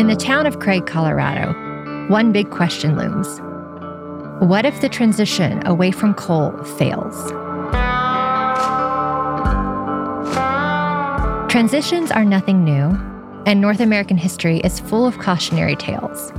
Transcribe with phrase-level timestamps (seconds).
[0.00, 1.52] In the town of Craig, Colorado,
[2.08, 3.38] one big question looms
[4.40, 7.30] What if the transition away from coal fails?
[11.52, 12.98] Transitions are nothing new,
[13.44, 16.32] and North American history is full of cautionary tales.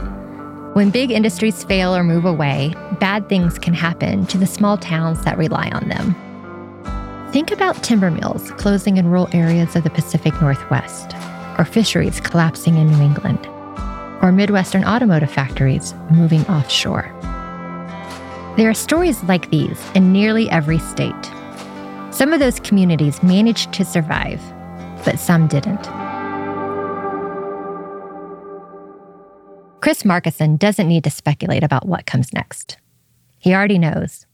[0.74, 5.24] When big industries fail or move away, bad things can happen to the small towns
[5.24, 6.16] that rely on them.
[7.32, 11.14] Think about timber mills closing in rural areas of the Pacific Northwest,
[11.60, 13.51] or fisheries collapsing in New England,
[14.22, 17.12] or Midwestern automotive factories moving offshore.
[18.58, 21.32] There are stories like these in nearly every state.
[22.12, 24.42] Some of those communities managed to survive,
[25.06, 25.84] but some didn't.
[29.82, 32.78] Chris Markuson doesn't need to speculate about what comes next.
[33.40, 34.28] He already knows.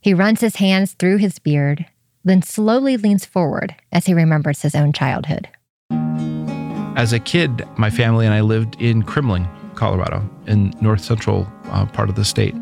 [0.00, 1.86] He runs his hands through his beard,
[2.24, 5.48] then slowly leans forward as he remembers his own childhood.
[6.96, 11.84] As a kid, my family and I lived in Kremmling, Colorado, in north central uh,
[11.84, 12.54] part of the state.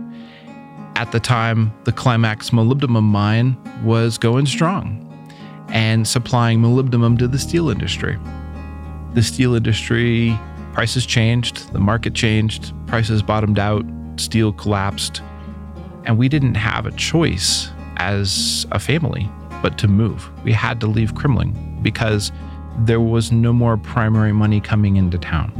[0.96, 5.00] At the time, the Climax molybdenum mine was going strong
[5.68, 8.18] and supplying molybdenum to the steel industry.
[9.12, 10.36] The steel industry
[10.72, 13.86] prices changed, the market changed, prices bottomed out,
[14.16, 15.22] steel collapsed,
[16.06, 19.30] and we didn't have a choice as a family
[19.62, 20.28] but to move.
[20.42, 22.32] We had to leave Kremmling because
[22.78, 25.52] there was no more primary money coming into town.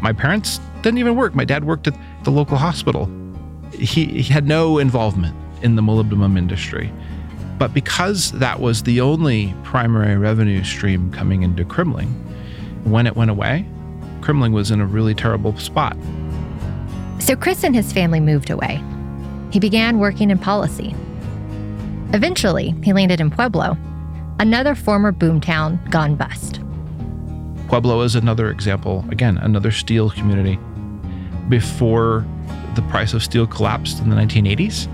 [0.00, 1.34] My parents didn't even work.
[1.34, 3.10] My dad worked at the local hospital.
[3.72, 6.92] He, he had no involvement in the molybdenum industry.
[7.58, 12.08] But because that was the only primary revenue stream coming into Kremmling,
[12.84, 13.66] when it went away,
[14.20, 15.96] Kremmling was in a really terrible spot.
[17.18, 18.82] So Chris and his family moved away.
[19.50, 20.94] He began working in policy.
[22.12, 23.76] Eventually, he landed in Pueblo,
[24.38, 26.60] another former boomtown gone bust.
[27.68, 30.58] Pueblo is another example, again, another steel community.
[31.48, 32.24] Before
[32.74, 34.88] the price of steel collapsed in the 1980s,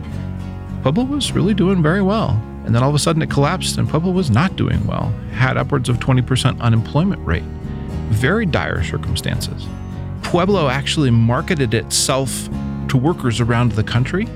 [0.83, 2.31] Pueblo was really doing very well.
[2.65, 5.57] And then all of a sudden it collapsed and Pueblo was not doing well, had
[5.57, 7.45] upwards of 20% unemployment rate
[8.15, 9.67] very dire circumstances.
[10.23, 12.49] Pueblo actually marketed itself
[12.89, 14.27] to workers around the country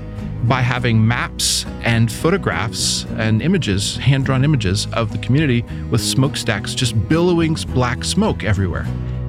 [0.43, 6.73] by having maps and photographs and images, hand drawn images of the community with smokestacks
[6.73, 8.85] just billowing black smoke everywhere.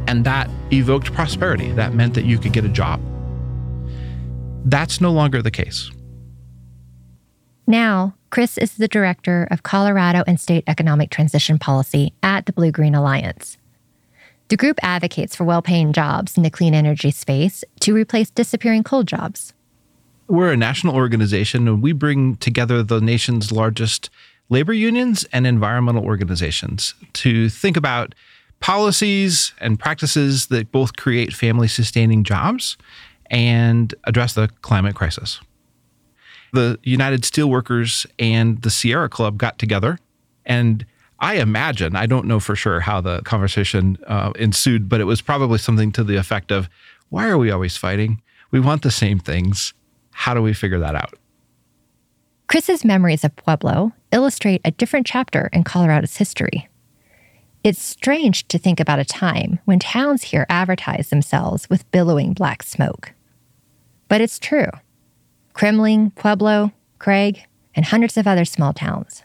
[0.06, 1.72] And that evoked prosperity.
[1.72, 3.00] That meant that you could get a job.
[4.64, 5.90] That's no longer the case.
[7.66, 12.96] Now, Chris is the director of Colorado and state economic transition policy at the BlueGreen
[12.96, 13.58] Alliance.
[14.48, 18.82] The group advocates for well paying jobs in the clean energy space to replace disappearing
[18.82, 19.52] coal jobs.
[20.30, 24.10] We're a national organization and we bring together the nation's largest
[24.48, 28.14] labor unions and environmental organizations to think about
[28.60, 32.76] policies and practices that both create family sustaining jobs
[33.26, 35.40] and address the climate crisis.
[36.52, 39.98] The United Steelworkers and the Sierra Club got together
[40.46, 40.86] and
[41.18, 45.20] I imagine, I don't know for sure how the conversation uh, ensued, but it was
[45.20, 46.68] probably something to the effect of,
[47.08, 48.22] why are we always fighting?
[48.52, 49.74] We want the same things.
[50.20, 51.14] How do we figure that out?
[52.46, 56.68] Chris's memories of Pueblo illustrate a different chapter in Colorado's history.
[57.64, 62.62] It's strange to think about a time when towns here advertise themselves with billowing black
[62.62, 63.14] smoke.
[64.08, 64.68] But it's true.
[65.54, 69.22] Kremmling, Pueblo, Craig, and hundreds of other small towns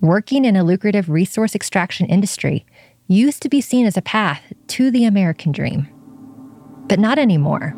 [0.00, 2.64] working in a lucrative resource extraction industry
[3.08, 5.86] used to be seen as a path to the American dream.
[6.88, 7.76] But not anymore.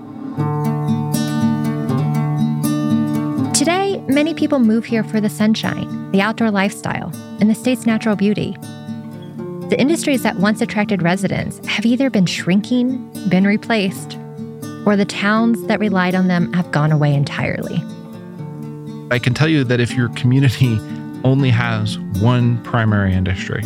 [3.55, 8.17] Today, many people move here for the sunshine, the outdoor lifestyle, and the state's natural
[8.17, 8.57] beauty.
[9.69, 14.19] The industries that once attracted residents have either been shrinking, been replaced,
[14.85, 17.77] or the towns that relied on them have gone away entirely.
[19.13, 20.77] I can tell you that if your community
[21.23, 23.63] only has one primary industry,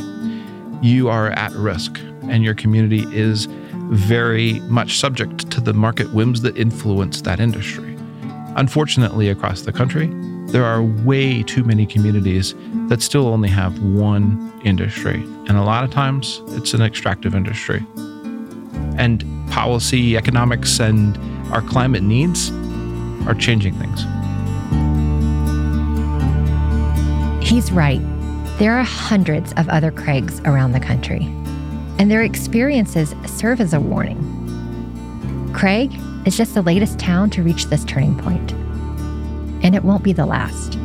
[0.83, 3.47] you are at risk and your community is
[3.91, 7.88] very much subject to the market whims that influence that industry.
[8.59, 10.09] Unfortunately, across the country,
[10.47, 12.57] there are way too many communities
[12.89, 15.23] that still only have one industry.
[15.47, 17.87] And a lot of times, it's an extractive industry.
[18.97, 21.17] And policy, economics, and
[21.53, 22.51] our climate needs
[23.29, 24.01] are changing things.
[27.49, 28.01] He's right.
[28.59, 31.27] There are hundreds of other Craigs around the country,
[32.01, 34.19] and their experiences serve as a warning.
[35.55, 35.93] Craig
[36.25, 38.53] is just the latest town to reach this turning point,
[39.63, 40.79] and it won't be the last.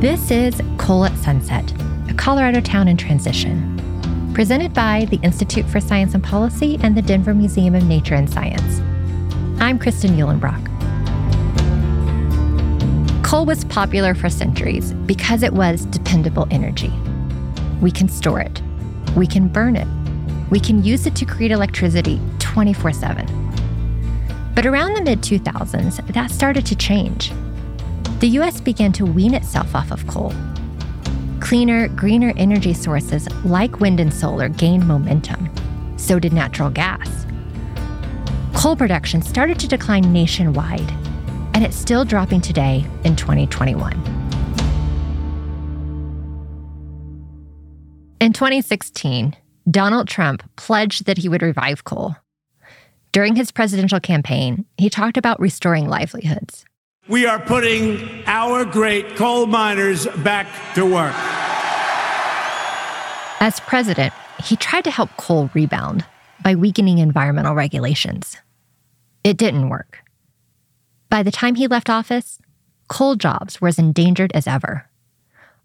[0.00, 1.74] This is Coal at Sunset,
[2.08, 7.02] a Colorado town in transition, presented by the Institute for Science and Policy and the
[7.02, 8.80] Denver Museum of Nature and Science.
[9.60, 10.69] I'm Kristan Uhlenbrock.
[13.30, 16.92] Coal was popular for centuries because it was dependable energy.
[17.80, 18.60] We can store it,
[19.14, 19.86] we can burn it,
[20.50, 24.52] we can use it to create electricity 24 7.
[24.56, 27.30] But around the mid 2000s, that started to change.
[28.18, 30.34] The US began to wean itself off of coal.
[31.38, 35.48] Cleaner, greener energy sources like wind and solar gained momentum.
[35.98, 37.26] So did natural gas.
[38.56, 40.92] Coal production started to decline nationwide
[41.60, 43.92] and it's still dropping today in 2021.
[48.18, 49.36] In 2016,
[49.70, 52.16] Donald Trump pledged that he would revive coal.
[53.12, 56.64] During his presidential campaign, he talked about restoring livelihoods.
[57.08, 60.46] We are putting our great coal miners back
[60.76, 61.14] to work.
[63.42, 66.06] As president, he tried to help coal rebound
[66.42, 68.38] by weakening environmental regulations.
[69.24, 69.98] It didn't work.
[71.10, 72.38] By the time he left office,
[72.88, 74.88] coal jobs were as endangered as ever.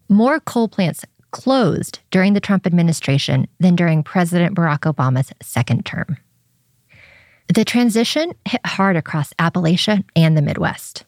[0.09, 6.17] More coal plants closed during the Trump administration than during President Barack Obama's second term.
[7.53, 11.05] The transition hit hard across Appalachia and the Midwest.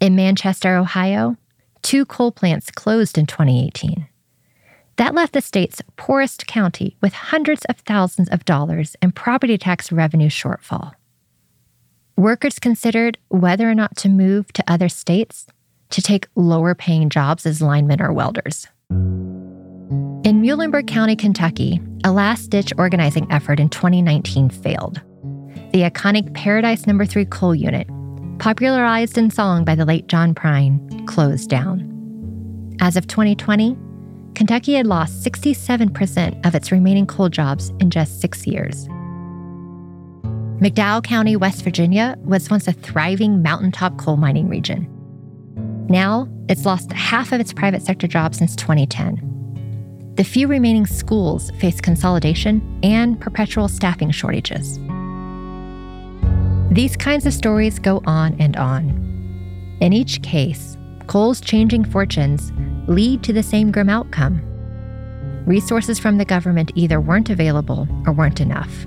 [0.00, 1.36] In Manchester, Ohio,
[1.82, 4.08] two coal plants closed in 2018.
[4.96, 9.92] That left the state's poorest county with hundreds of thousands of dollars in property tax
[9.92, 10.94] revenue shortfall
[12.16, 15.46] workers considered whether or not to move to other states
[15.90, 18.66] to take lower paying jobs as linemen or welders.
[18.90, 25.00] In Muhlenberg County, Kentucky, a last ditch organizing effort in 2019 failed.
[25.72, 27.10] The iconic Paradise Number no.
[27.10, 27.86] 3 coal unit,
[28.38, 31.92] popularized in song by the late John Prine, closed down.
[32.80, 33.76] As of 2020,
[34.34, 38.88] Kentucky had lost 67% of its remaining coal jobs in just six years.
[40.60, 44.88] McDowell County, West Virginia was once a thriving mountaintop coal mining region.
[45.90, 50.14] Now, it's lost half of its private sector jobs since 2010.
[50.16, 54.78] The few remaining schools face consolidation and perpetual staffing shortages.
[56.70, 59.76] These kinds of stories go on and on.
[59.82, 62.50] In each case, coal's changing fortunes
[62.88, 64.40] lead to the same grim outcome.
[65.44, 68.86] Resources from the government either weren't available or weren't enough.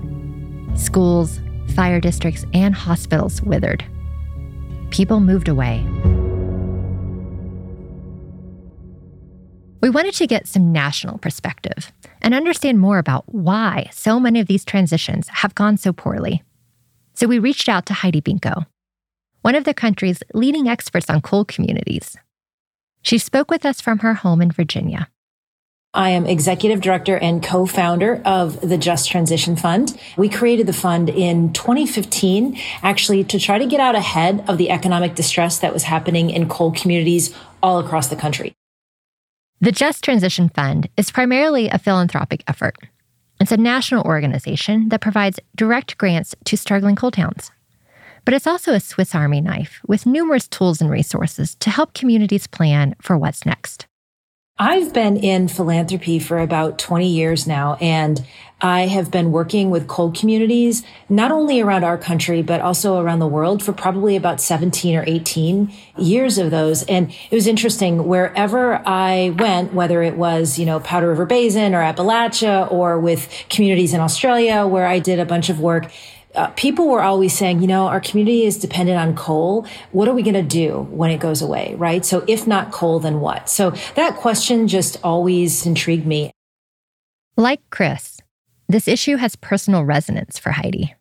[0.73, 1.39] Schools,
[1.71, 3.83] fire districts, and hospitals withered.
[4.89, 5.85] People moved away.
[9.81, 14.47] We wanted to get some national perspective and understand more about why so many of
[14.47, 16.43] these transitions have gone so poorly.
[17.13, 18.65] So we reached out to Heidi Binko,
[19.41, 22.17] one of the country's leading experts on coal communities.
[23.01, 25.09] She spoke with us from her home in Virginia.
[25.93, 29.99] I am executive director and co-founder of the Just Transition Fund.
[30.17, 34.69] We created the fund in 2015, actually to try to get out ahead of the
[34.69, 38.53] economic distress that was happening in coal communities all across the country.
[39.61, 42.75] The Just Transition Fund is primarily a philanthropic effort.
[43.41, 47.49] It's a national organization that provides direct grants to struggling coal towns.
[48.25, 52.45] But it's also a Swiss Army knife with numerous tools and resources to help communities
[52.45, 53.87] plan for what's next.
[54.61, 58.21] I've been in philanthropy for about 20 years now, and
[58.59, 63.19] I have been working with coal communities, not only around our country, but also around
[63.19, 66.83] the world for probably about 17 or 18 years of those.
[66.83, 71.73] And it was interesting wherever I went, whether it was, you know, Powder River Basin
[71.73, 75.89] or Appalachia or with communities in Australia where I did a bunch of work,
[76.35, 79.65] uh, people were always saying, you know, our community is dependent on coal.
[79.91, 81.75] What are we going to do when it goes away?
[81.77, 82.05] Right.
[82.05, 83.49] So if not coal, then what?
[83.49, 86.31] So that question just always intrigued me.
[87.35, 88.19] Like Chris,
[88.67, 90.93] this issue has personal resonance for Heidi.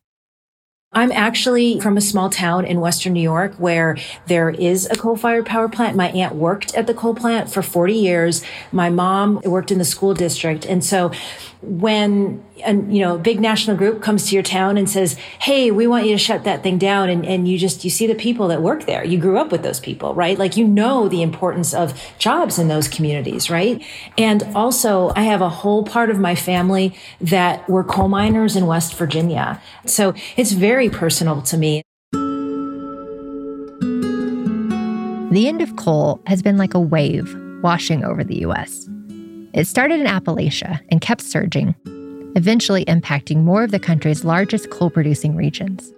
[0.93, 5.17] I'm actually from a small town in Western New York where there is a coal
[5.17, 5.99] fired power plant.
[5.99, 8.43] My aunt worked at the coal plant for 40 years.
[8.73, 10.65] My mom worked in the school district.
[10.65, 11.13] And so
[11.61, 15.71] when a you know a big national group comes to your town and says hey
[15.71, 18.15] we want you to shut that thing down and, and you just you see the
[18.15, 21.23] people that work there you grew up with those people right like you know the
[21.23, 23.85] importance of jobs in those communities right
[24.17, 28.67] and also i have a whole part of my family that were coal miners in
[28.67, 31.83] west virginia so it's very personal to me
[35.33, 38.89] the end of coal has been like a wave washing over the us
[39.55, 41.75] it started in Appalachia and kept surging,
[42.37, 45.93] eventually impacting more of the country's largest coal producing regions.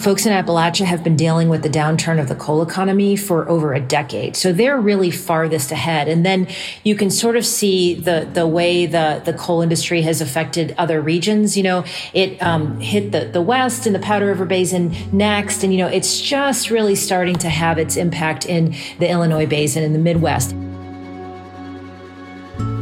[0.00, 3.74] Folks in Appalachia have been dealing with the downturn of the coal economy for over
[3.74, 4.34] a decade.
[4.34, 6.08] So they're really farthest ahead.
[6.08, 6.48] And then
[6.84, 11.02] you can sort of see the, the way the, the coal industry has affected other
[11.02, 11.54] regions.
[11.54, 15.62] You know, it um, hit the, the West and the Powder River Basin next.
[15.62, 19.82] And, you know, it's just really starting to have its impact in the Illinois Basin
[19.84, 20.52] and the Midwest.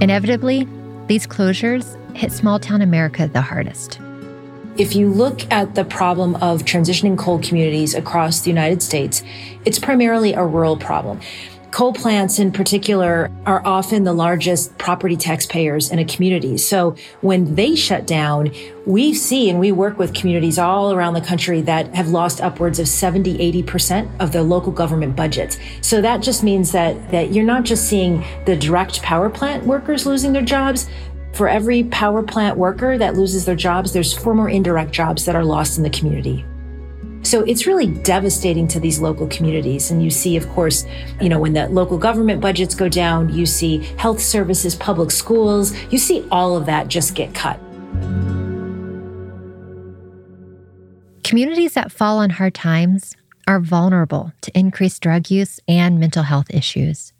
[0.01, 0.69] Inevitably,
[1.09, 3.99] these closures hit small town America the hardest.
[4.79, 9.25] If you look at the problem of transitioning coal communities across the United States,
[9.65, 11.21] it's primarily a rural problem.
[11.73, 16.57] Coal plants in particular are often the largest property taxpayers in a community.
[16.57, 18.53] So when they shut down,
[18.87, 22.79] we see and we work with communities all around the country that have lost upwards
[22.79, 25.59] of 70, 80% of their local government budgets.
[25.83, 30.07] So that just means that, that you're not just seeing the direct power plant workers
[30.07, 30.89] losing their jobs,
[31.39, 35.37] for every power plant worker that loses their jobs, there's four more indirect jobs that
[35.37, 36.45] are lost in the community.
[37.23, 39.93] So it's really devastating to these local communities.
[39.93, 40.85] And you see, of course,
[41.21, 45.77] you know, when the local government budgets go down, you see health services, public schools,
[45.93, 47.61] you see all of that just get cut.
[51.23, 53.15] Communities that fall on hard times
[53.47, 57.13] are vulnerable to increased drug use and mental health issues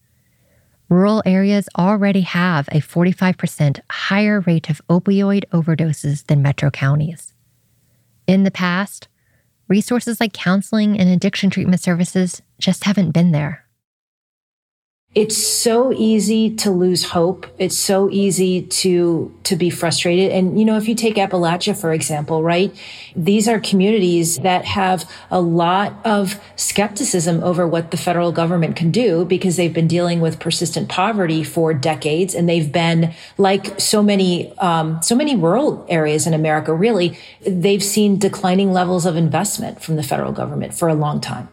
[0.89, 7.35] rural areas already have a 45% higher rate of opioid overdoses than metro counties.
[8.27, 9.09] In the past,
[9.69, 13.68] resources like counseling and addiction treatment services just haven't been there.
[15.19, 17.49] It's so easy to lose hope.
[17.59, 20.31] It's so easy to, to be frustrated.
[20.31, 22.73] And, you know, if you take Appalachia, for example, right?
[23.17, 28.93] These are communities that have a lot of skepticism over what the federal government can
[28.93, 32.33] do because they've been dealing with persistent poverty for decades.
[32.33, 37.83] And they've been like so many, um, so many rural areas in America, really, they've
[37.83, 41.49] seen declining levels of investment from the federal government for a long time.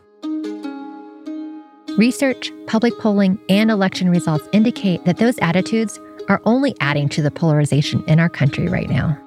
[1.98, 5.98] Research, public polling, and election results indicate that those attitudes
[6.28, 9.18] are only adding to the polarization in our country right now.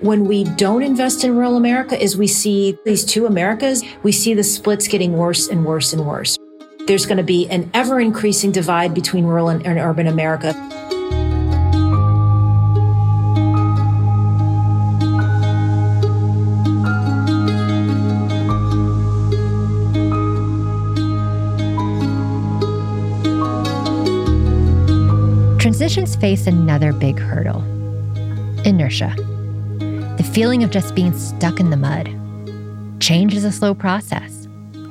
[0.00, 4.34] When we don't invest in rural America, as we see these two Americas, we see
[4.34, 6.36] the splits getting worse and worse and worse.
[6.86, 10.52] There's going to be an ever increasing divide between rural and urban America.
[25.98, 27.60] Transitions face another big hurdle
[28.64, 29.12] inertia.
[30.16, 32.08] The feeling of just being stuck in the mud.
[33.02, 34.46] Change is a slow process.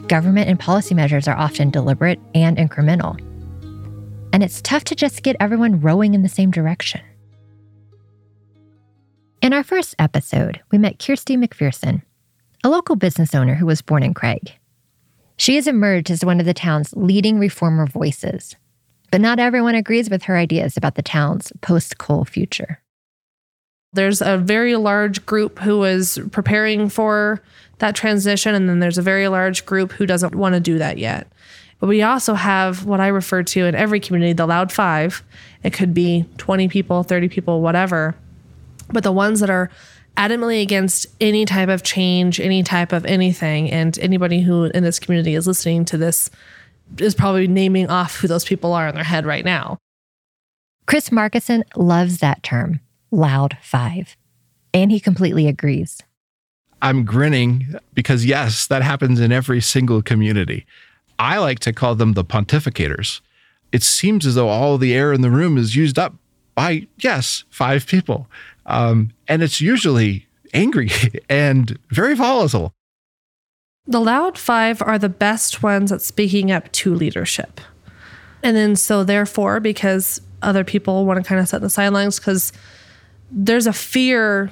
[0.09, 3.17] Government and policy measures are often deliberate and incremental.
[4.33, 6.99] And it's tough to just get everyone rowing in the same direction.
[9.41, 12.01] In our first episode, we met Kirstie McPherson,
[12.65, 14.51] a local business owner who was born in Craig.
[15.37, 18.57] She has emerged as one of the town's leading reformer voices
[19.11, 22.81] but not everyone agrees with her ideas about the town's post coal future.
[23.93, 27.41] There's a very large group who is preparing for
[27.79, 30.97] that transition, and then there's a very large group who doesn't want to do that
[30.97, 31.31] yet.
[31.79, 35.23] But we also have what I refer to in every community the loud five.
[35.63, 38.15] It could be 20 people, 30 people, whatever.
[38.91, 39.69] But the ones that are
[40.15, 44.99] adamantly against any type of change, any type of anything, and anybody who in this
[44.99, 46.31] community is listening to this
[46.97, 49.77] is probably naming off who those people are in their head right now.
[50.85, 52.79] Chris Markuson loves that term,
[53.11, 54.15] loud five,
[54.73, 56.01] and he completely agrees.
[56.81, 60.65] I'm grinning because, yes, that happens in every single community.
[61.19, 63.21] I like to call them the pontificators.
[63.71, 66.15] It seems as though all the air in the room is used up
[66.55, 68.27] by, yes, five people.
[68.65, 70.91] Um, and it's usually angry
[71.29, 72.73] and very volatile.
[73.87, 77.61] The loud five are the best ones at speaking up to leadership.
[78.43, 82.51] And then, so therefore, because other people want to kind of set the sidelines, because
[83.31, 84.51] there's a fear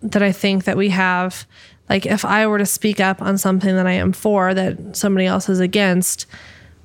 [0.00, 1.46] that I think that we have.
[1.88, 5.26] Like, if I were to speak up on something that I am for that somebody
[5.26, 6.26] else is against,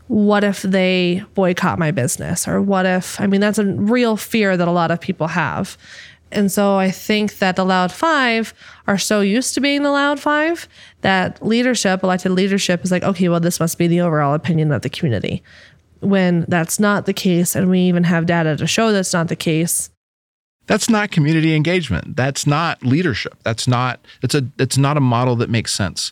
[0.08, 2.48] what if they boycott my business?
[2.48, 5.78] Or what if, I mean, that's a real fear that a lot of people have.
[6.34, 8.54] And so I think that the Loud Five
[8.88, 10.68] are so used to being the Loud Five
[11.02, 14.82] that leadership, elected leadership, is like, okay, well, this must be the overall opinion of
[14.82, 15.44] the community.
[16.00, 19.36] When that's not the case, and we even have data to show that's not the
[19.36, 19.90] case.
[20.66, 22.16] That's not community engagement.
[22.16, 23.36] That's not leadership.
[23.44, 26.12] That's not it's a it's not a model that makes sense.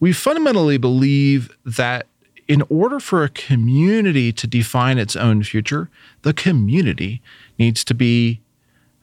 [0.00, 2.06] We fundamentally believe that
[2.46, 5.90] in order for a community to define its own future,
[6.22, 7.20] the community
[7.58, 8.40] needs to be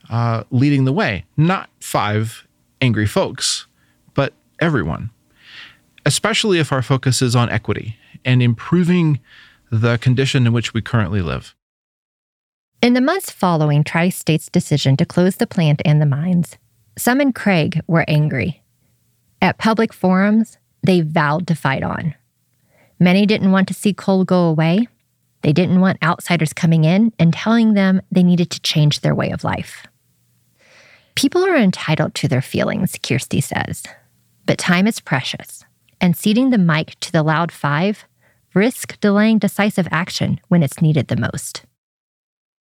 [0.09, 2.47] uh, leading the way, not five
[2.81, 3.67] angry folks,
[4.13, 5.09] but everyone.
[6.05, 9.19] especially if our focus is on equity and improving
[9.71, 11.55] the condition in which we currently live.
[12.81, 16.57] In the months following Tri State's decision to close the plant and the mines,
[16.97, 18.61] some in Craig were angry.
[19.41, 22.13] At public forums, they vowed to fight on.
[22.99, 24.87] Many didn't want to see coal go away.
[25.41, 29.31] They didn't want outsiders coming in and telling them they needed to change their way
[29.31, 29.87] of life.
[31.15, 33.83] People are entitled to their feelings, Kirstie says,
[34.45, 35.63] but time is precious,
[36.01, 38.05] and ceding the mic to the loud five
[38.53, 41.63] risk delaying decisive action when it's needed the most.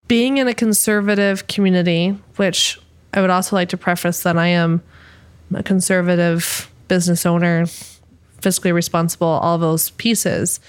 [0.09, 2.81] Being in a conservative community, which
[3.13, 4.83] I would also like to preface that I am
[5.55, 7.65] a conservative business owner,
[8.41, 10.61] fiscally responsible, all those pieces.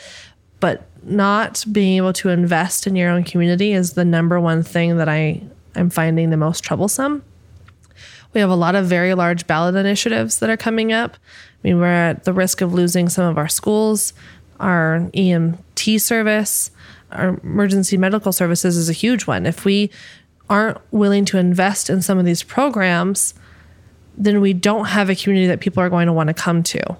[0.59, 4.97] But not being able to invest in your own community is the number one thing
[4.97, 5.41] that I
[5.75, 7.23] am finding the most troublesome.
[8.33, 11.15] We have a lot of very large ballot initiatives that are coming up.
[11.15, 14.13] I mean, we're at the risk of losing some of our schools,
[14.59, 16.71] our EMT service,
[17.11, 19.45] our emergency medical services is a huge one.
[19.45, 19.91] If we
[20.49, 23.33] aren't willing to invest in some of these programs,
[24.17, 26.97] then we don't have a community that people are going to want to come to.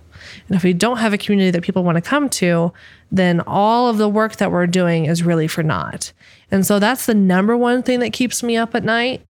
[0.47, 2.71] And if we don't have a community that people want to come to,
[3.11, 6.13] then all of the work that we're doing is really for naught.
[6.49, 9.21] And so that's the number one thing that keeps me up at night.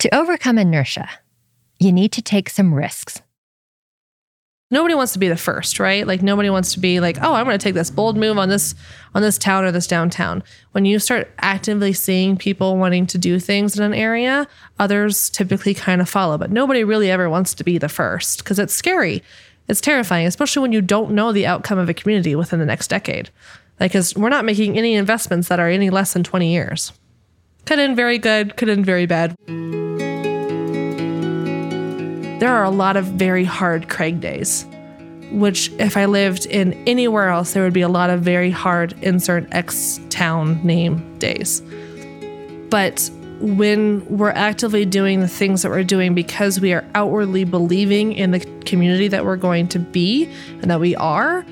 [0.00, 1.08] To overcome inertia,
[1.78, 3.22] you need to take some risks
[4.70, 6.06] nobody wants to be the first, right?
[6.06, 8.48] Like nobody wants to be like, oh, I'm going to take this bold move on
[8.48, 8.74] this
[9.14, 10.42] on this town or this downtown.
[10.72, 14.46] When you start actively seeing people wanting to do things in an area,
[14.78, 18.58] others typically kind of follow, but nobody really ever wants to be the first because
[18.58, 19.22] it's scary.
[19.68, 22.88] It's terrifying, especially when you don't know the outcome of a community within the next
[22.88, 23.30] decade.
[23.78, 26.92] Like, cause we're not making any investments that are any less than 20 years.
[27.66, 29.34] Could end very good, could end very bad
[32.40, 34.66] there are a lot of very hard Craig days,
[35.30, 38.94] which if I lived in anywhere else, there would be a lot of very hard
[39.02, 41.60] insert X town name days.
[42.70, 48.12] But when we're actively doing the things that we're doing because we are outwardly believing
[48.12, 50.24] in the community that we're going to be
[50.62, 51.44] and that we are,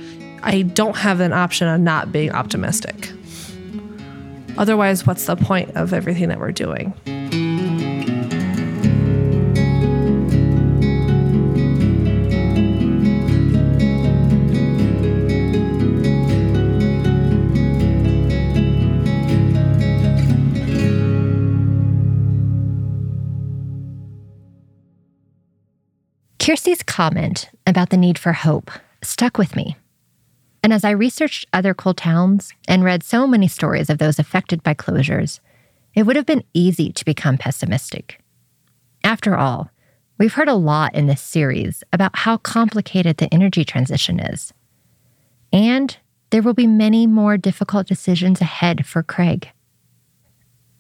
[0.43, 3.13] I don't have an option of not being optimistic.
[4.57, 6.95] Otherwise, what's the point of everything that we're doing?
[26.99, 28.73] Comment about the need for hope
[29.05, 29.77] stuck with me.
[30.65, 34.65] And as I researched other coal towns and read so many stories of those affected
[34.65, 35.39] by closures,
[35.95, 38.21] it would have been easy to become pessimistic.
[39.05, 39.71] After all,
[40.19, 44.53] we've heard a lot in this series about how complicated the energy transition is.
[45.53, 45.97] And
[46.31, 49.49] there will be many more difficult decisions ahead for Craig.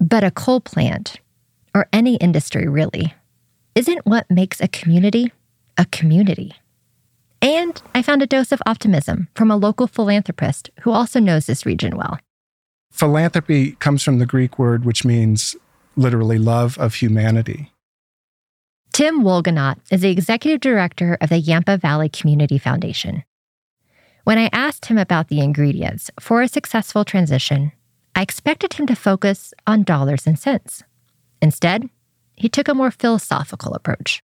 [0.01, 1.21] But a coal plant,
[1.77, 3.15] or any industry really,
[3.77, 5.31] isn't what makes a community
[5.79, 6.55] a community.
[7.41, 11.65] And I found a dose of optimism from a local philanthropist who also knows this
[11.65, 12.19] region well.
[12.91, 15.55] Philanthropy comes from the Greek word which means
[15.97, 17.73] literally love of humanity.
[18.93, 23.23] Tim Wohlgenant is the executive director of the Yampa Valley Community Foundation.
[24.25, 27.73] When I asked him about the ingredients for a successful transition,
[28.17, 30.83] I expected him to focus on dollars and cents.
[31.41, 31.89] Instead,
[32.37, 34.21] he took a more philosophical approach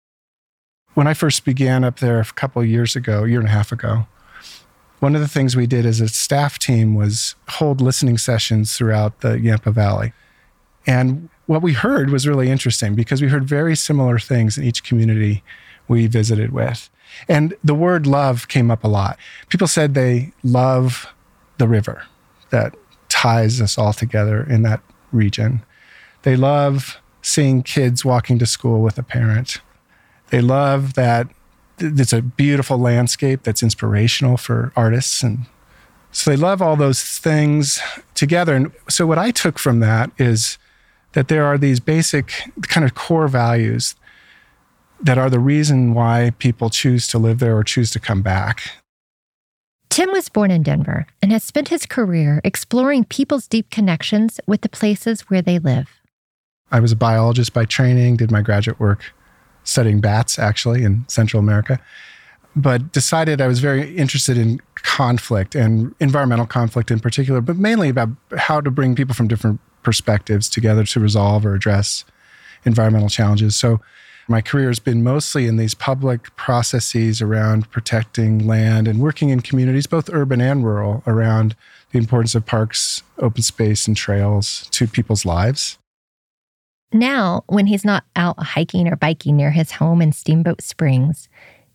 [0.99, 4.05] when I first began up there a couple years ago, year and a half ago,
[4.99, 9.21] one of the things we did as a staff team was hold listening sessions throughout
[9.21, 10.11] the Yampa Valley.
[10.85, 14.83] And what we heard was really interesting because we heard very similar things in each
[14.83, 15.41] community
[15.87, 16.89] we visited with.
[17.29, 19.17] And the word love came up a lot.
[19.47, 21.07] People said they love
[21.59, 22.03] the river
[22.49, 22.75] that
[23.07, 24.81] ties us all together in that
[25.13, 25.63] region.
[26.23, 29.61] They love seeing kids walking to school with a parent.
[30.29, 31.27] They love that
[31.79, 35.23] it's a beautiful landscape that's inspirational for artists.
[35.23, 35.45] And
[36.11, 37.79] so they love all those things
[38.15, 38.55] together.
[38.55, 40.57] And so what i took from that is
[41.13, 43.95] that there are these basic kind of core values
[45.01, 48.71] that are the reason why people choose to live there or choose to come back.
[49.89, 54.61] Tim was born in Denver and has spent his career exploring people's deep connections with
[54.61, 55.89] the places where they live.
[56.71, 59.13] I was a biologist by training, did my graduate work
[59.63, 61.79] studying bats actually in Central America,
[62.55, 67.89] but decided I was very interested in conflict and environmental conflict in particular, but mainly
[67.89, 72.05] about how to bring people from different perspectives together to resolve or address
[72.65, 73.55] environmental challenges.
[73.55, 73.79] So
[74.29, 79.39] My career has been mostly in these public processes around protecting land and working in
[79.39, 81.55] communities, both urban and rural, around
[81.91, 85.78] the importance of parks, open space, and trails to people's lives.
[86.91, 91.29] Now, when he's not out hiking or biking near his home in Steamboat Springs,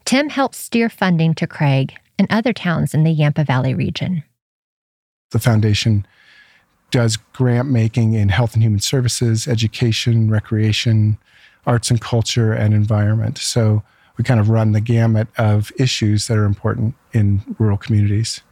[0.04, 4.24] Tim helps steer funding to Craig and other towns in the Yampa Valley region.
[5.30, 6.06] The foundation
[6.90, 11.18] does grant making in health and human services, education, recreation,
[11.66, 13.38] arts and culture, and environment.
[13.38, 13.82] So
[14.16, 18.42] we kind of run the gamut of issues that are important in rural communities.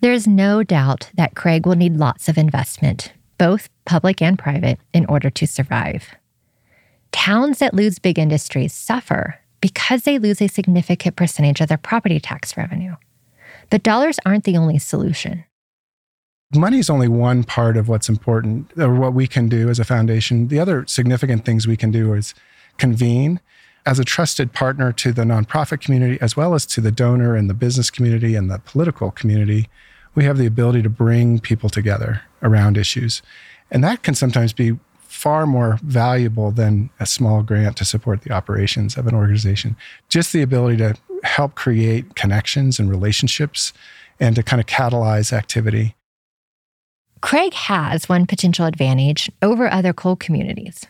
[0.00, 4.78] There is no doubt that Craig will need lots of investment, both public and private,
[4.92, 6.14] in order to survive.
[7.10, 12.20] Towns that lose big industries suffer because they lose a significant percentage of their property
[12.20, 12.96] tax revenue.
[13.70, 15.44] But dollars aren't the only solution.
[16.54, 19.84] Money is only one part of what's important or what we can do as a
[19.84, 20.48] foundation.
[20.48, 22.34] The other significant things we can do is
[22.76, 23.40] convene
[23.86, 27.48] as a trusted partner to the nonprofit community, as well as to the donor and
[27.48, 29.70] the business community and the political community
[30.14, 33.22] we have the ability to bring people together around issues.
[33.70, 38.32] And that can sometimes be far more valuable than a small grant to support the
[38.32, 39.76] operations of an organization.
[40.08, 40.94] Just the ability to
[41.24, 43.72] help create connections and relationships
[44.18, 45.94] and to kind of catalyze activity.
[47.20, 50.86] Craig has one potential advantage over other coal communities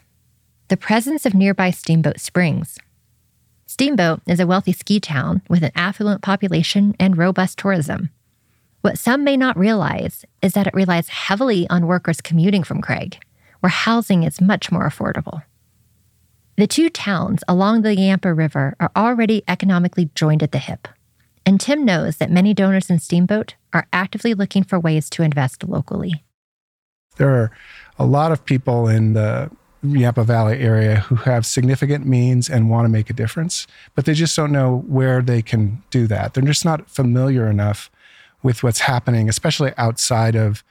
[0.68, 2.78] the presence of nearby Steamboat Springs.
[3.66, 8.10] Steamboat is a wealthy ski town with an affluent population and robust tourism.
[8.82, 13.22] What some may not realize is that it relies heavily on workers commuting from Craig,
[13.60, 15.42] where housing is much more affordable.
[16.56, 20.88] The two towns along the Yampa River are already economically joined at the hip,
[21.44, 25.62] and Tim knows that many donors in Steamboat are actively looking for ways to invest
[25.64, 26.24] locally.
[27.16, 27.50] There are
[27.98, 29.50] a lot of people in the
[29.82, 34.14] Yampa Valley area who have significant means and want to make a difference, but they
[34.14, 36.32] just don't know where they can do that.
[36.32, 37.90] They're just not familiar enough
[38.42, 40.64] with what's happening, especially outside of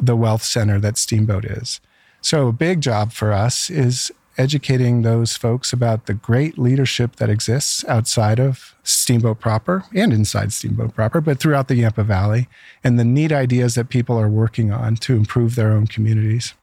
[0.00, 1.80] the wealth center that Steamboat is.
[2.20, 7.30] So, a big job for us is educating those folks about the great leadership that
[7.30, 12.48] exists outside of Steamboat proper and inside Steamboat proper, but throughout the Yampa Valley,
[12.82, 16.54] and the neat ideas that people are working on to improve their own communities.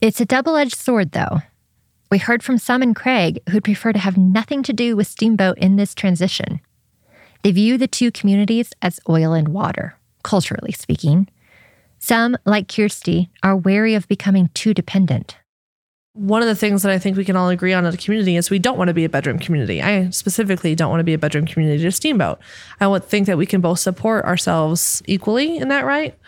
[0.00, 1.42] It's a double edged sword, though.
[2.10, 5.58] We heard from some in Craig who'd prefer to have nothing to do with Steamboat
[5.58, 6.60] in this transition.
[7.42, 11.28] They view the two communities as oil and water, culturally speaking.
[11.98, 15.36] Some, like Kirstie, are wary of becoming too dependent.
[16.14, 18.36] One of the things that I think we can all agree on as a community
[18.36, 19.80] is we don't want to be a bedroom community.
[19.80, 22.40] I specifically don't want to be a bedroom community to Steamboat.
[22.80, 26.18] I would think that we can both support ourselves equally in that right.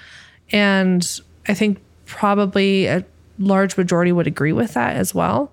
[0.53, 3.05] And I think probably a
[3.39, 5.53] large majority would agree with that as well.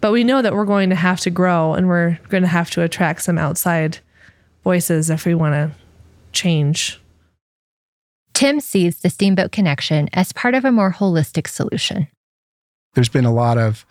[0.00, 2.70] But we know that we're going to have to grow and we're going to have
[2.70, 3.98] to attract some outside
[4.64, 5.70] voices if we want to
[6.32, 7.00] change.
[8.32, 12.08] Tim sees the Steamboat Connection as part of a more holistic solution.
[12.94, 13.86] There's been a lot of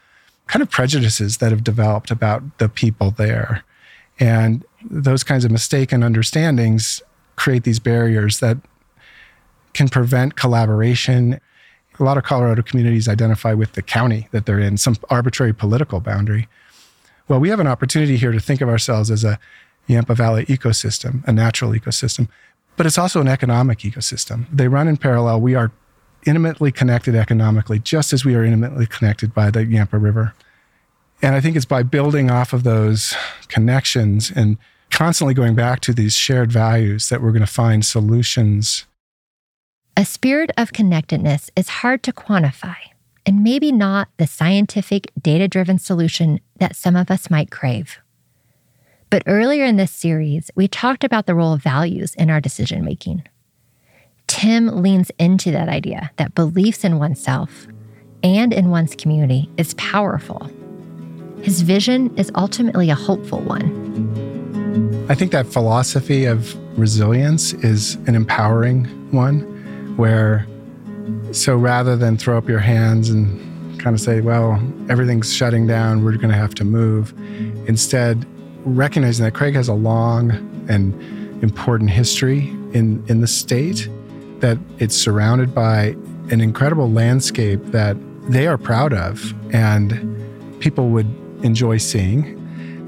[0.47, 3.63] kind of prejudices that have developed about the people there.
[4.19, 7.01] And those kinds of mistaken understandings
[7.35, 8.57] create these barriers that
[9.73, 11.39] can prevent collaboration.
[11.99, 15.99] A lot of Colorado communities identify with the county that they're in, some arbitrary political
[15.99, 16.47] boundary.
[17.27, 19.39] Well, we have an opportunity here to think of ourselves as a
[19.87, 22.27] Yampa Valley ecosystem, a natural ecosystem,
[22.75, 24.45] but it's also an economic ecosystem.
[24.51, 25.41] They run in parallel.
[25.41, 25.71] We are
[26.25, 30.33] intimately connected economically, just as we are intimately connected by the Yampa River.
[31.21, 33.15] And I think it's by building off of those
[33.47, 34.57] connections and
[34.89, 38.85] constantly going back to these shared values that we're going to find solutions.
[39.95, 42.75] A spirit of connectedness is hard to quantify
[43.25, 47.99] and maybe not the scientific, data driven solution that some of us might crave.
[49.13, 52.83] But earlier in this series, we talked about the role of values in our decision
[52.83, 53.21] making.
[54.25, 57.67] Tim leans into that idea that beliefs in oneself
[58.23, 60.49] and in one's community is powerful.
[61.43, 65.05] His vision is ultimately a hopeful one.
[65.09, 69.41] I think that philosophy of resilience is an empowering one
[69.95, 70.47] where,
[71.31, 76.03] so rather than throw up your hands and kind of say, well, everything's shutting down,
[76.03, 77.13] we're going to have to move,
[77.67, 78.25] instead,
[78.65, 80.31] recognizing that Craig has a long
[80.69, 80.93] and
[81.43, 83.89] important history in, in the state,
[84.39, 85.95] that it's surrounded by
[86.31, 87.97] an incredible landscape that
[88.29, 91.07] they are proud of and people would
[91.43, 92.39] enjoy seeing.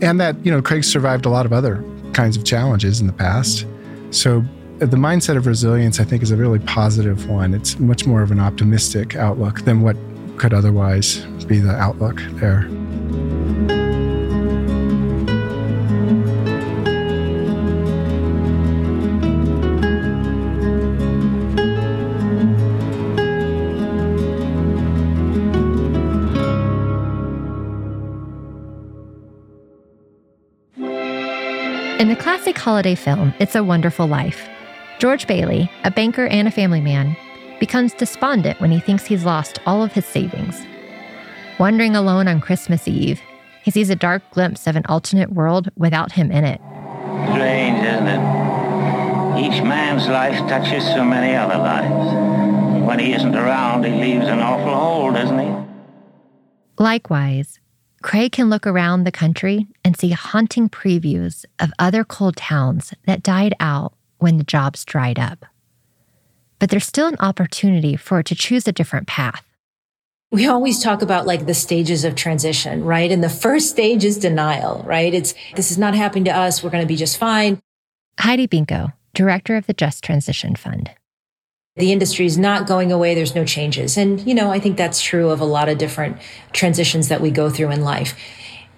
[0.02, 1.84] And that, you know, Craig survived a lot of other
[2.14, 3.66] kinds of challenges in the past.
[4.12, 4.44] So
[4.82, 7.54] uh, the mindset of resilience, I think, is a really positive one.
[7.54, 9.98] It's much more of an optimistic outlook than what
[10.38, 12.68] could otherwise be the outlook there.
[32.06, 34.48] In the classic holiday film, It's a Wonderful Life,
[35.00, 37.18] George Bailey, a banker and a family man,
[37.60, 40.56] becomes despondent when he thinks he's lost all of his savings.
[41.58, 43.20] Wandering alone on Christmas Eve,
[43.64, 46.62] he sees a dark glimpse of an alternate world without him in it.
[47.32, 48.20] Strange, isn't it?
[49.40, 52.86] Each man's life touches so many other lives.
[52.86, 55.52] When he isn't around, he leaves an awful hole, doesn't he?
[56.78, 57.60] Likewise,
[58.06, 63.24] Craig can look around the country and see haunting previews of other coal towns that
[63.24, 65.44] died out when the jobs dried up.
[66.60, 69.44] But there's still an opportunity for it to choose a different path.
[70.32, 73.12] We always talk about like the stages of transition, right?
[73.12, 75.12] And the first stage is denial, right?
[75.12, 76.62] It's this is not happening to us.
[76.62, 77.60] We're going to be just fine.
[78.20, 80.92] Heidi Binko, director of the Just Transition Fund.
[81.78, 83.16] The industry is not going away.
[83.16, 83.98] There's no changes.
[83.98, 86.22] And, you know, I think that's true of a lot of different
[86.54, 88.18] transitions that we go through in life.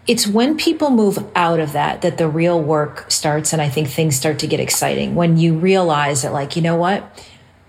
[0.08, 3.54] It's when people move out of that that the real work starts.
[3.54, 6.76] And I think things start to get exciting when you realize that, like, you know
[6.76, 7.24] what?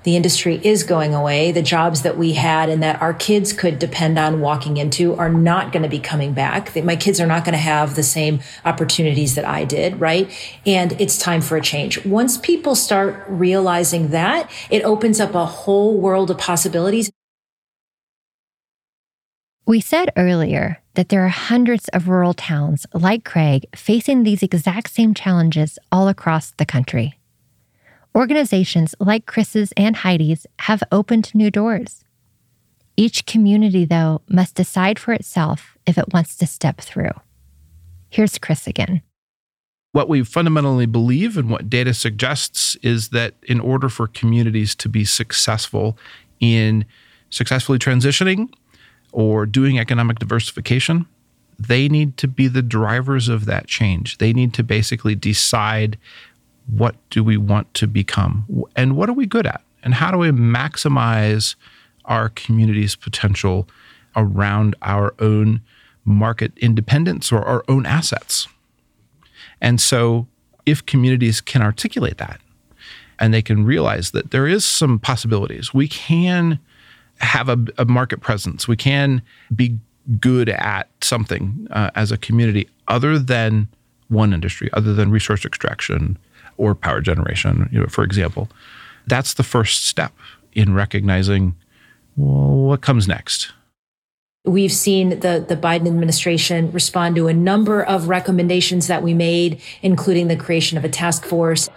[0.05, 1.53] The industry is going away.
[1.53, 5.29] The jobs that we had and that our kids could depend on walking into are
[5.29, 6.75] not going to be coming back.
[6.83, 10.31] My kids are not going to have the same opportunities that I did, right?
[10.65, 12.05] And it's time for a change.
[12.05, 17.11] Once people start realizing that, it opens up a whole world of possibilities.
[19.67, 24.91] We said earlier that there are hundreds of rural towns like Craig facing these exact
[24.91, 27.18] same challenges all across the country.
[28.15, 32.05] Organizations like Chris's and Heidi's have opened new doors.
[32.97, 37.13] Each community, though, must decide for itself if it wants to step through.
[38.11, 39.03] Here's Chris again.
[39.93, 44.89] What we fundamentally believe and what data suggests is that in order for communities to
[44.89, 45.97] be successful
[46.41, 46.85] in
[47.31, 48.53] successfully transitioning
[49.13, 51.07] or doing economic diversification,
[51.59, 54.19] they need to be the drivers of that change.
[54.19, 55.99] They need to basically decide
[56.71, 58.45] what do we want to become?
[58.77, 59.63] And what are we good at?
[59.83, 61.55] And how do we maximize
[62.05, 63.69] our community's potential
[64.17, 65.61] around our own
[66.05, 68.49] market independence or our own assets?
[69.61, 70.27] And so
[70.67, 72.41] if communities can articulate that
[73.19, 76.59] and they can realize that there is some possibilities we can
[77.21, 78.69] have a, a market presence.
[78.69, 79.23] We can
[79.55, 79.79] be
[80.21, 83.69] good at something uh, as a community other than
[84.09, 86.17] one industry other than resource extraction
[86.59, 88.49] or power generation, you know, for example.
[89.07, 90.13] That's the first step
[90.53, 91.57] in recognizing
[92.17, 93.53] well, what comes next.
[94.45, 99.61] We've seen the, the Biden administration respond to a number of recommendations that we made,
[99.83, 101.69] including the creation of a task force.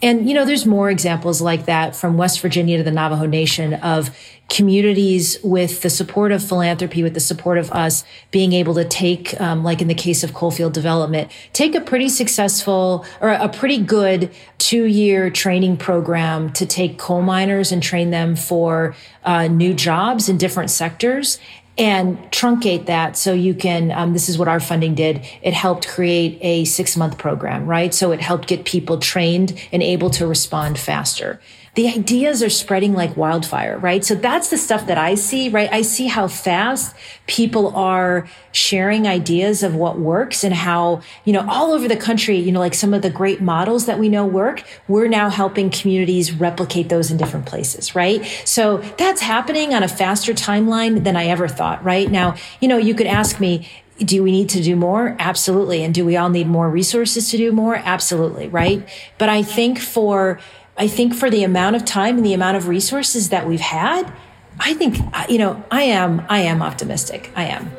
[0.00, 3.74] And, you know, there's more examples like that from West Virginia to the Navajo Nation
[3.74, 4.16] of
[4.48, 9.38] communities with the support of philanthropy, with the support of us being able to take,
[9.40, 13.78] um, like in the case of coalfield development, take a pretty successful or a pretty
[13.78, 18.94] good two year training program to take coal miners and train them for
[19.24, 21.38] uh, new jobs in different sectors
[21.78, 25.24] and truncate that so you can um, this is what our funding did.
[25.42, 27.94] It helped create a six month program right?
[27.94, 31.40] So it helped get people trained and able to respond faster
[31.78, 34.04] the ideas are spreading like wildfire, right?
[34.04, 35.72] So that's the stuff that I see, right?
[35.72, 36.92] I see how fast
[37.28, 42.36] people are sharing ideas of what works and how, you know, all over the country,
[42.36, 45.70] you know, like some of the great models that we know work, we're now helping
[45.70, 48.24] communities replicate those in different places, right?
[48.44, 52.10] So that's happening on a faster timeline than I ever thought, right?
[52.10, 55.14] Now, you know, you could ask me, do we need to do more?
[55.20, 55.84] Absolutely.
[55.84, 57.76] And do we all need more resources to do more?
[57.76, 58.48] Absolutely.
[58.48, 58.88] Right.
[59.16, 60.40] But I think for
[60.80, 64.12] I think for the amount of time and the amount of resources that we've had,
[64.60, 67.32] I think uh, you know, I am I am optimistic.
[67.34, 67.70] I am.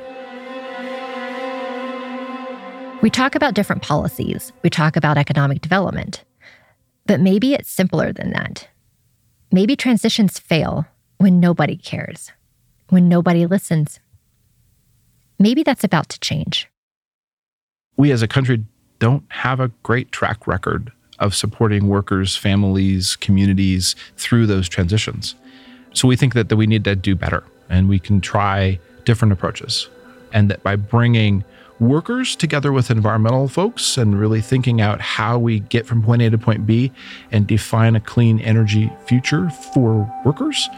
[3.02, 4.52] We talk about different policies.
[4.64, 6.26] We talk about economic development.
[7.06, 8.68] But maybe it's simpler than that.
[9.50, 10.86] Maybe transitions fail
[11.18, 12.34] when nobody cares,
[12.90, 14.02] when nobody listens.
[15.40, 16.70] Maybe that's about to change.
[17.96, 18.66] We as a country
[19.00, 25.36] don't have a great track record of supporting workers, families, communities through those transitions.
[25.94, 29.32] So we think that, that we need to do better and we can try different
[29.32, 29.90] approaches.
[30.34, 31.44] And that by bringing
[31.80, 36.30] workers together with environmental folks and really thinking out how we get from point A
[36.30, 36.92] to point B
[37.32, 40.70] and define a clean energy future for workers,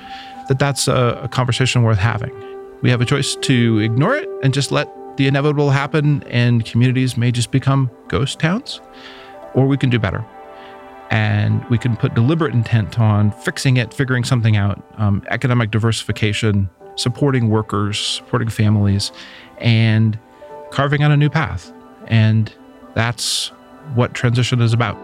[0.47, 2.31] that that's a, a conversation worth having.
[2.81, 7.17] We have a choice to ignore it and just let the inevitable happen and communities
[7.17, 8.79] may just become ghost towns
[9.53, 10.23] or we can do better.
[11.09, 16.69] And we can put deliberate intent on fixing it, figuring something out, um, economic diversification,
[16.95, 19.11] supporting workers, supporting families,
[19.57, 20.17] and
[20.71, 21.71] carving out a new path.
[22.07, 22.53] And
[22.93, 23.49] that's
[23.93, 24.97] what transition is about.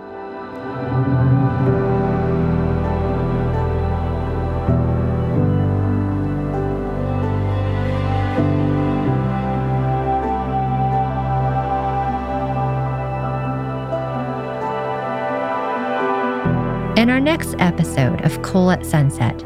[16.97, 19.45] In our next episode of Coal at Sunset,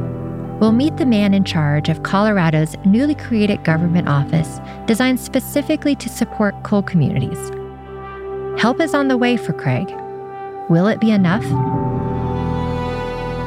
[0.61, 6.07] we'll meet the man in charge of Colorado's newly created government office designed specifically to
[6.07, 7.49] support coal communities.
[8.57, 9.93] Help is on the way for Craig.
[10.69, 11.43] Will it be enough?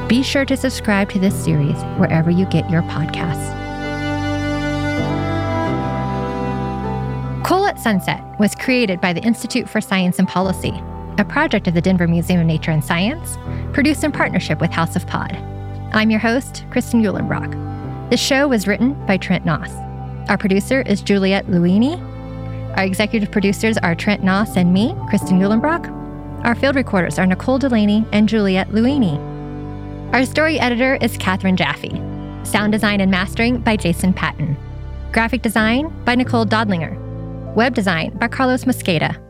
[0.06, 3.54] Be sure to subscribe to this series wherever you get your podcasts.
[7.42, 10.78] Coal at Sunset was created by the Institute for Science and Policy,
[11.18, 13.36] a project of the Denver Museum of Nature and Science,
[13.72, 15.32] produced in partnership with House of Pod.
[15.92, 18.10] I'm your host, Kristan Uhlenbrock.
[18.10, 19.70] The show was written by Trent Noss.
[20.28, 22.00] Our producer is Juliette Luini.
[22.76, 26.44] Our executive producers are Trent Noss and me, Kristan Uhlenbrock.
[26.44, 29.18] Our field recorders are Nicole Delaney and Juliette Luini.
[30.12, 32.00] Our story editor is Katherine Jaffe.
[32.44, 34.56] Sound design and mastering by Jason Patton.
[35.12, 37.54] Graphic design by Nicole Dodlinger.
[37.54, 39.23] Web design by Carlos Mosqueda.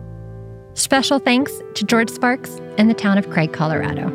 [0.74, 4.10] Special thanks to George Sparks and the town of Craig, Colorado.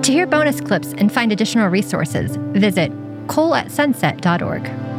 [0.00, 2.90] To hear bonus clips and find additional resources, visit
[3.26, 4.93] coalatsunset.org.